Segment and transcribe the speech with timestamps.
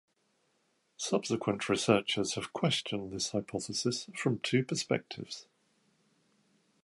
[0.97, 5.45] Subsequent researchers have questioned this hypothesis from two perspectives.